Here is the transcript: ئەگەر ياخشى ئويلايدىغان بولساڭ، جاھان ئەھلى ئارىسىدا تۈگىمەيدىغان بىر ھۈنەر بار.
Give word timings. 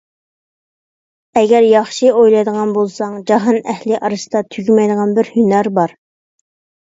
ئەگەر 1.41 1.65
ياخشى 1.71 2.09
ئويلايدىغان 2.13 2.71
بولساڭ، 2.77 3.19
جاھان 3.31 3.59
ئەھلى 3.73 3.99
ئارىسىدا 4.01 4.41
تۈگىمەيدىغان 4.55 5.13
بىر 5.19 5.29
ھۈنەر 5.35 5.69
بار. 5.79 5.95